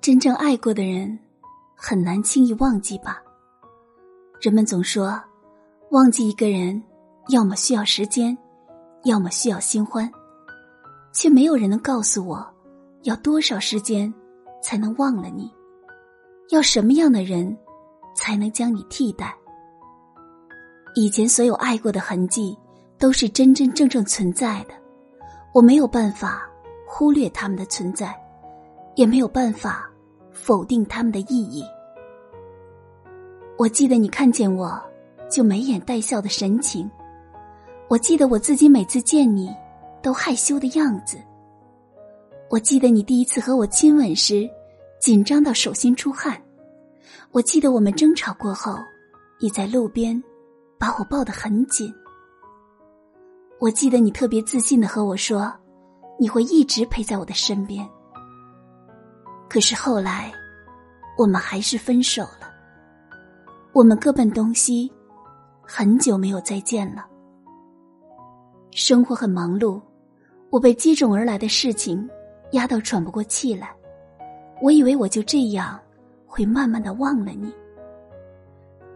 [0.00, 1.18] 真正爱过的人，
[1.76, 3.22] 很难轻易忘记吧？
[4.40, 5.22] 人们总说，
[5.90, 6.82] 忘记一个人，
[7.28, 8.36] 要么需要时间，
[9.04, 10.10] 要么需要新欢，
[11.12, 12.50] 却没有人能告诉我，
[13.02, 14.10] 要多少时间
[14.62, 15.52] 才能忘了你？
[16.48, 17.54] 要什么样的人，
[18.14, 19.36] 才能将你替代？
[20.94, 22.58] 以前所有爱过的痕迹，
[22.96, 24.72] 都是真真正正存在的，
[25.52, 26.48] 我没有办法
[26.88, 28.18] 忽略他们的存在，
[28.94, 29.88] 也没有办法。
[30.40, 31.62] 否定他们的意义。
[33.58, 34.80] 我记得你看见我，
[35.30, 36.88] 就眉眼带笑的神情；
[37.88, 39.54] 我记得我自己每次见你，
[40.02, 41.18] 都害羞的样子；
[42.48, 44.48] 我记得你第一次和我亲吻时，
[44.98, 46.34] 紧张到手心出汗；
[47.32, 48.78] 我记得我们争吵过后，
[49.38, 50.20] 你在路边
[50.78, 51.92] 把我抱得很紧；
[53.58, 55.52] 我记得你特别自信的和我说，
[56.18, 57.86] 你会一直陪在我的身边。
[59.50, 60.32] 可是后来，
[61.18, 62.48] 我们还是分手了。
[63.72, 64.88] 我们各奔东西，
[65.60, 67.04] 很久没有再见了。
[68.70, 69.82] 生活很忙碌，
[70.50, 72.08] 我被接踵而来的事情
[72.52, 73.74] 压到喘不过气来。
[74.62, 75.76] 我以为我就这样
[76.28, 77.52] 会慢慢的忘了你。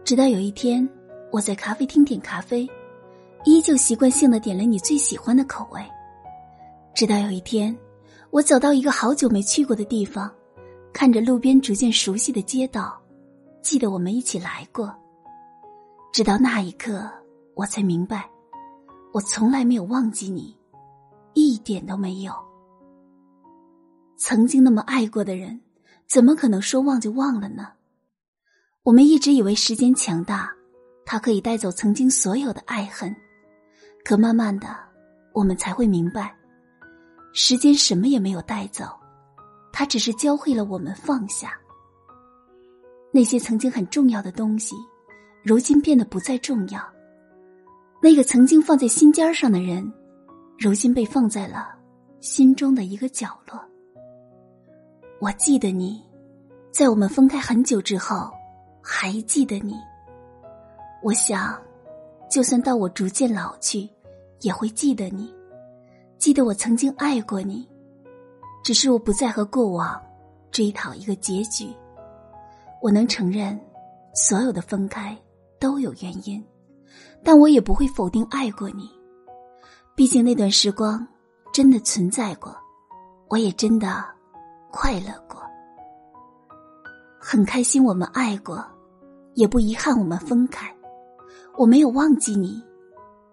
[0.05, 0.87] 直到有一天，
[1.33, 2.65] 我在咖啡厅点咖啡，
[3.43, 5.81] 依旧习惯性的点了你最喜欢的口味。
[6.93, 7.77] 直到有一天，
[8.31, 10.31] 我走到一个好久没去过的地方。
[10.95, 12.97] 看着路边逐渐熟悉的街道，
[13.61, 14.95] 记得我们一起来过。
[16.13, 17.11] 直到那一刻，
[17.53, 18.29] 我才明白，
[19.11, 20.57] 我从来没有忘记你，
[21.33, 22.33] 一点都没有。
[24.15, 25.59] 曾经那么爱过的人，
[26.07, 27.73] 怎么可能说忘就忘了呢？
[28.83, 30.49] 我们一直以为时间强大，
[31.05, 33.13] 它可以带走曾经所有的爱恨，
[34.05, 34.73] 可慢慢的，
[35.33, 36.33] 我们才会明白，
[37.33, 38.97] 时间什么也没有带走。
[39.77, 41.51] 他只是教会了我们放下
[43.11, 44.73] 那些曾经很重要的东西，
[45.43, 46.81] 如今变得不再重要。
[48.01, 49.91] 那个曾经放在心尖上的人，
[50.57, 51.75] 如今被放在了
[52.21, 53.61] 心中的一个角落。
[55.19, 56.01] 我记得你，
[56.71, 58.31] 在我们分开很久之后，
[58.81, 59.75] 还记得你。
[61.03, 61.61] 我想，
[62.31, 63.89] 就算到我逐渐老去，
[64.39, 65.33] 也会记得你，
[66.17, 67.67] 记得我曾经爱过你。
[68.65, 70.01] 只是我不再和过往
[70.49, 71.71] 追讨一个结局。
[72.81, 73.55] 我能承认，
[74.15, 75.15] 所有的分开
[75.59, 76.43] 都有原因，
[77.23, 78.89] 但我也不会否定爱过你。
[79.93, 81.07] 毕竟那段时光
[81.53, 82.57] 真的存在过，
[83.29, 84.03] 我也真的
[84.71, 85.43] 快乐过。
[87.19, 88.65] 很开心我们爱过，
[89.35, 90.75] 也不遗憾我们分开。
[91.55, 92.63] 我没有忘记你，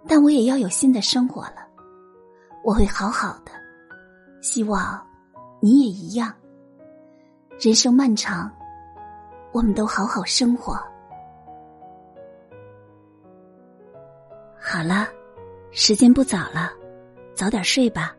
[0.06, 1.66] 但我也要有新的生活了。
[2.62, 3.50] 我会好好的，
[4.42, 5.02] 希望。
[5.64, 6.34] 你也一样。
[7.60, 8.50] 人生漫长，
[9.52, 10.74] 我们都好好生活。
[14.58, 15.06] 好了，
[15.70, 16.72] 时间不早了，
[17.32, 18.12] 早点睡吧。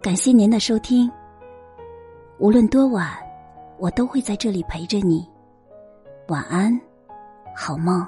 [0.00, 1.12] 感谢您的收听。
[2.38, 3.10] 无论多晚，
[3.78, 5.28] 我都会在这里陪着你。
[6.28, 6.80] 晚安，
[7.54, 8.06] 好梦。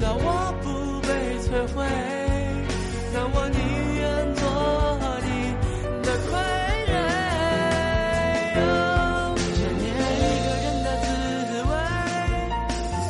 [0.00, 1.08] 当我不被
[1.40, 1.84] 摧毁，
[3.12, 3.58] 那我宁
[3.96, 4.02] 愿
[4.34, 4.42] 做
[5.24, 5.28] 你
[6.02, 6.30] 的傀
[6.86, 6.90] 儡。
[9.54, 11.06] 想念一个人的滋
[11.68, 11.72] 味，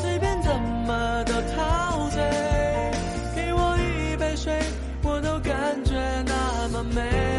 [0.00, 0.48] 随便怎
[0.86, 0.88] 么
[1.24, 2.16] 都陶醉。
[3.36, 4.58] 给我一杯水，
[5.02, 5.92] 我都感觉
[6.26, 7.37] 那么美。